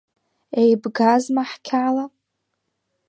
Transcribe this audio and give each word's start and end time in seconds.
Еибгазма 0.61 1.43
ҳқьала? 1.51 2.05